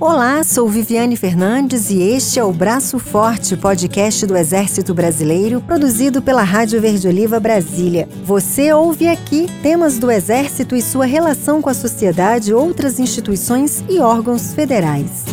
[0.00, 6.20] Olá, sou Viviane Fernandes e este é o Braço Forte, podcast do Exército Brasileiro, produzido
[6.20, 8.08] pela Rádio Verde Oliva Brasília.
[8.24, 14.00] Você ouve aqui temas do Exército e sua relação com a sociedade, outras instituições e
[14.00, 15.24] órgãos federais.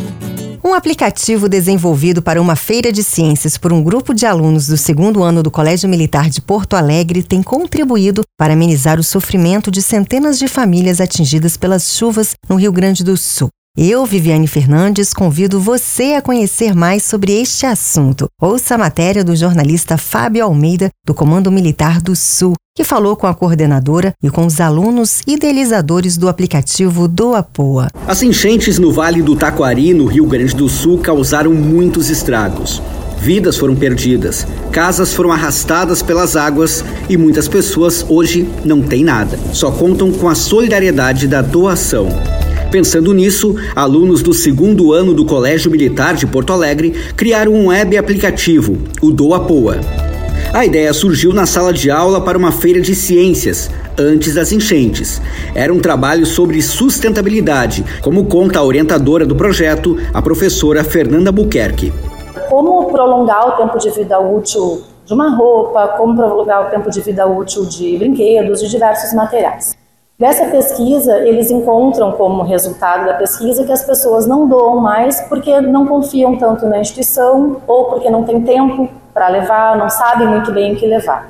[0.63, 5.23] Um aplicativo desenvolvido para uma feira de ciências por um grupo de alunos do segundo
[5.23, 10.37] ano do Colégio Militar de Porto Alegre tem contribuído para amenizar o sofrimento de centenas
[10.37, 13.49] de famílias atingidas pelas chuvas no Rio Grande do Sul.
[13.77, 18.27] Eu, Viviane Fernandes, convido você a conhecer mais sobre este assunto.
[18.39, 23.27] Ouça a matéria do jornalista Fábio Almeida, do Comando Militar do Sul, que falou com
[23.27, 27.87] a coordenadora e com os alunos idealizadores do aplicativo do Apoa.
[28.05, 32.81] As enchentes no Vale do Taquari, no Rio Grande do Sul, causaram muitos estragos.
[33.19, 39.39] Vidas foram perdidas, casas foram arrastadas pelas águas e muitas pessoas hoje não têm nada.
[39.53, 42.09] Só contam com a solidariedade da doação.
[42.71, 47.97] Pensando nisso, alunos do segundo ano do Colégio Militar de Porto Alegre criaram um web
[47.97, 49.81] aplicativo, o Doapoa.
[50.53, 55.21] A ideia surgiu na sala de aula para uma feira de ciências, antes das enchentes.
[55.53, 61.91] Era um trabalho sobre sustentabilidade, como conta a orientadora do projeto, a professora Fernanda Buquerque.
[62.49, 67.01] Como prolongar o tempo de vida útil de uma roupa, como prolongar o tempo de
[67.01, 69.80] vida útil de brinquedos, de diversos materiais.
[70.21, 75.59] Dessa pesquisa, eles encontram como resultado da pesquisa que as pessoas não doam mais porque
[75.61, 80.51] não confiam tanto na instituição ou porque não tem tempo para levar, não sabem muito
[80.51, 81.27] bem o que levar.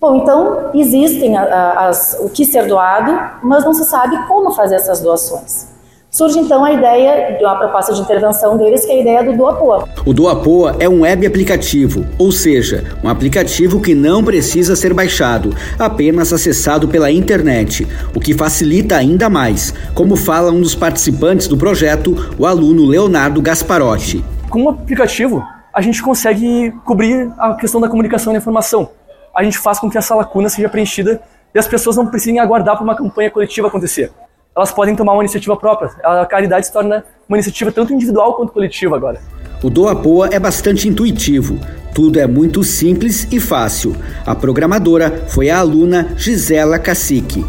[0.00, 5.02] Bom, então existem as, o que ser doado, mas não se sabe como fazer essas
[5.02, 5.70] doações.
[6.14, 9.34] Surge então a ideia de uma proposta de intervenção deles, que é a ideia do
[9.34, 9.88] Doapoa.
[10.04, 15.56] O Doapoa é um web aplicativo, ou seja, um aplicativo que não precisa ser baixado,
[15.78, 21.56] apenas acessado pela internet, o que facilita ainda mais, como fala um dos participantes do
[21.56, 24.22] projeto, o aluno Leonardo Gasparotti.
[24.50, 28.90] Com o aplicativo, a gente consegue cobrir a questão da comunicação e da informação.
[29.34, 31.22] A gente faz com que essa lacuna seja preenchida
[31.54, 34.12] e as pessoas não precisem aguardar para uma campanha coletiva acontecer
[34.56, 35.90] elas podem tomar uma iniciativa própria.
[36.02, 39.20] A caridade se torna uma iniciativa tanto individual quanto coletiva agora.
[39.62, 41.58] O Doa Poa é bastante intuitivo.
[41.94, 43.94] Tudo é muito simples e fácil.
[44.26, 47.44] A programadora foi a aluna Gisela Cacique.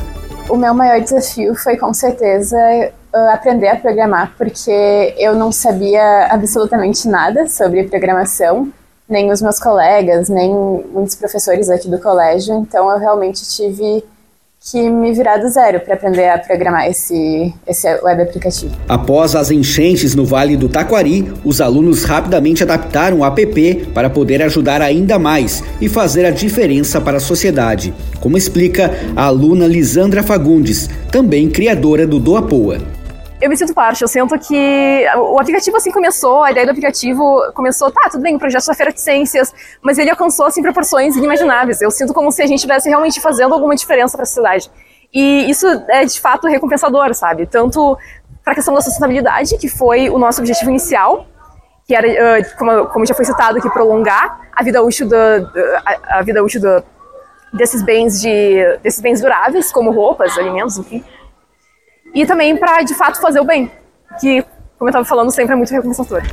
[0.49, 2.57] O meu maior desafio foi com certeza
[3.31, 8.71] aprender a programar, porque eu não sabia absolutamente nada sobre programação,
[9.07, 14.03] nem os meus colegas, nem muitos professores aqui do colégio, então eu realmente tive
[14.71, 18.73] que me virar do zero para aprender a programar esse, esse web aplicativo.
[18.87, 24.41] Após as enchentes no Vale do Taquari, os alunos rapidamente adaptaram o app para poder
[24.41, 30.23] ajudar ainda mais e fazer a diferença para a sociedade, como explica a aluna Lisandra
[30.23, 33.02] Fagundes, também criadora do Doapoa
[33.43, 34.01] eu me sinto parte.
[34.01, 38.37] Eu sinto que o aplicativo assim começou, a ideia do aplicativo começou, tá, tudo bem,
[38.37, 41.81] o projeto da Feira de Ciências, mas ele alcançou assim proporções inimagináveis.
[41.81, 44.71] Eu sinto como se a gente estivesse realmente fazendo alguma diferença para a sociedade.
[45.13, 47.45] E isso é de fato recompensador, sabe?
[47.45, 47.97] Tanto
[48.45, 51.27] para a questão da sustentabilidade, que foi o nosso objetivo inicial,
[51.85, 55.51] que era, como, como já foi citado aqui, prolongar a vida útil, da,
[56.07, 56.61] a, vida útil
[57.51, 61.03] desses bens de desses bens duráveis, como roupas, alimentos, enfim
[62.13, 63.71] e também para de fato fazer o bem,
[64.19, 64.41] que,
[64.77, 66.23] como eu estava falando, sempre é muito recompensador.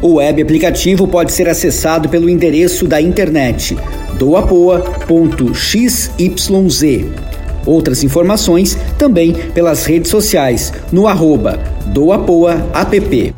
[0.00, 3.76] O web aplicativo pode ser acessado pelo endereço da internet
[4.18, 6.10] doapoa.xyz.
[7.66, 13.34] Outras informações também pelas redes sociais no arroba doapoaapp.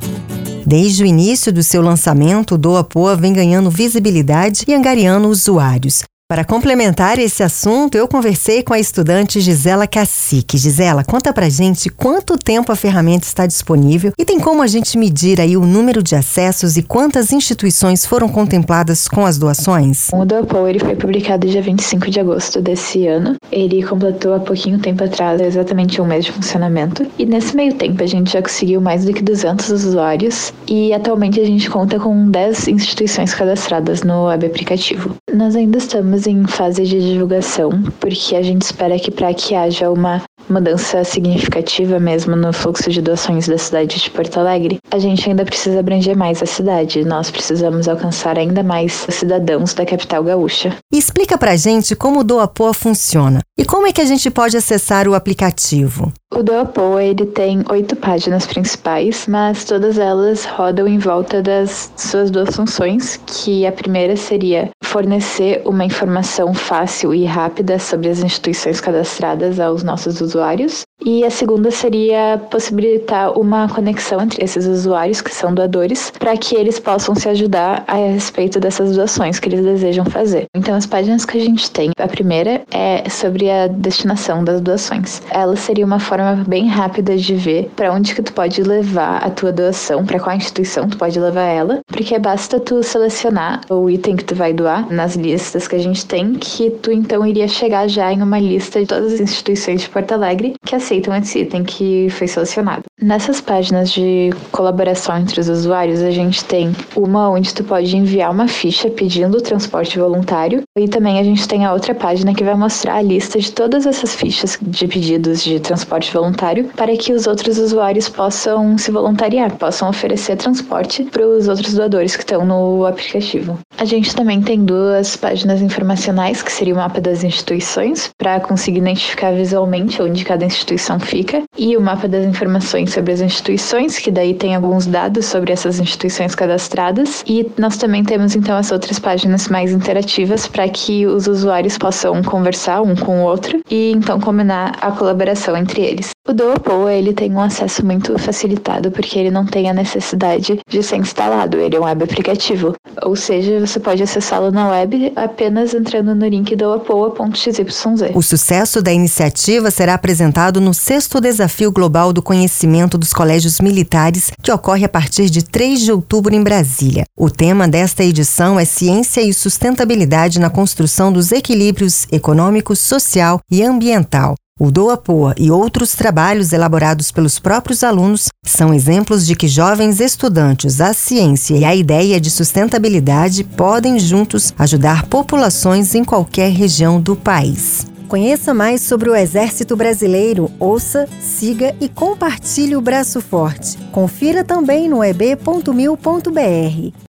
[0.66, 6.02] Desde o início do seu lançamento, o Doapoa vem ganhando visibilidade e angariando usuários.
[6.30, 10.56] Para complementar esse assunto, eu conversei com a estudante Gisela Cacique.
[10.56, 14.96] Gisela, conta pra gente quanto tempo a ferramenta está disponível e tem como a gente
[14.96, 20.06] medir aí o número de acessos e quantas instituições foram contempladas com as doações?
[20.12, 23.34] O Doapol ele foi publicado dia 25 de agosto desse ano.
[23.50, 28.04] Ele completou há pouquinho tempo atrás exatamente um mês de funcionamento e nesse meio tempo
[28.04, 32.30] a gente já conseguiu mais do que 200 usuários e atualmente a gente conta com
[32.30, 35.16] 10 instituições cadastradas no web aplicativo.
[35.40, 39.90] Nós ainda estamos em fase de divulgação, porque a gente espera que para que haja
[39.90, 45.28] uma mudança significativa mesmo no fluxo de doações da cidade de Porto Alegre, a gente
[45.28, 47.04] ainda precisa abranger mais a cidade.
[47.04, 50.76] Nós precisamos alcançar ainda mais cidadãos da capital gaúcha.
[50.92, 55.06] Explica pra gente como o Doapoa funciona e como é que a gente pode acessar
[55.06, 56.12] o aplicativo.
[56.32, 62.30] O Doapoa ele tem oito páginas principais, mas todas elas rodam em volta das suas
[62.30, 68.80] duas funções, que a primeira seria fornecer uma informação fácil e rápida sobre as instituições
[68.80, 75.20] cadastradas aos nossos usuários usuários e a segunda seria possibilitar uma conexão entre esses usuários
[75.20, 79.64] que são doadores, para que eles possam se ajudar a respeito dessas doações que eles
[79.64, 80.44] desejam fazer.
[80.54, 85.22] Então, as páginas que a gente tem, a primeira é sobre a destinação das doações.
[85.30, 89.30] Ela seria uma forma bem rápida de ver para onde que tu pode levar a
[89.30, 94.16] tua doação, para qual instituição tu pode levar ela, porque basta tu selecionar o item
[94.16, 97.88] que tu vai doar nas listas que a gente tem, que tu então iria chegar
[97.88, 101.62] já em uma lista de todas as instituições de Porto Alegre que aceitam esse item
[101.62, 102.82] que foi selecionado.
[103.00, 108.30] Nessas páginas de colaboração entre os usuários, a gente tem uma onde tu pode enviar
[108.30, 112.44] uma ficha pedindo o transporte voluntário e também a gente tem a outra página que
[112.44, 117.12] vai mostrar a lista de todas essas fichas de pedidos de transporte voluntário para que
[117.12, 122.44] os outros usuários possam se voluntariar, possam oferecer transporte para os outros doadores que estão
[122.44, 123.58] no aplicativo.
[123.80, 128.80] A gente também tem duas páginas informacionais, que seria o mapa das instituições, para conseguir
[128.80, 134.10] identificar visualmente onde cada instituição fica, e o mapa das informações sobre as instituições, que
[134.10, 138.98] daí tem alguns dados sobre essas instituições cadastradas, e nós também temos então as outras
[138.98, 144.20] páginas mais interativas para que os usuários possam conversar um com o outro e então
[144.20, 146.10] combinar a colaboração entre eles.
[146.30, 150.80] O Doapoa, ele tem um acesso muito facilitado porque ele não tem a necessidade de
[150.80, 152.72] ser instalado, ele é um web aplicativo,
[153.02, 158.14] ou seja, você pode acessá-lo na web apenas entrando no link doapoa.xyz.
[158.14, 164.30] O sucesso da iniciativa será apresentado no sexto Desafio Global do Conhecimento dos Colégios Militares,
[164.40, 167.06] que ocorre a partir de 3 de outubro em Brasília.
[167.18, 173.64] O tema desta edição é Ciência e Sustentabilidade na Construção dos Equilíbrios Econômico, Social e
[173.64, 174.36] Ambiental.
[174.62, 180.82] O Doapoa e outros trabalhos elaborados pelos próprios alunos são exemplos de que jovens estudantes,
[180.82, 187.16] a ciência e a ideia de sustentabilidade podem juntos ajudar populações em qualquer região do
[187.16, 187.86] país.
[188.06, 193.78] Conheça mais sobre o Exército Brasileiro, ouça, siga e compartilhe o Braço Forte.
[193.90, 196.92] Confira também no eb.mil.br.